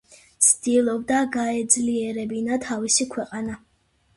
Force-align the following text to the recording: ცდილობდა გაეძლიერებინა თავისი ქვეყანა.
ცდილობდა 0.45 1.19
გაეძლიერებინა 1.35 2.59
თავისი 2.67 3.09
ქვეყანა. 3.13 3.61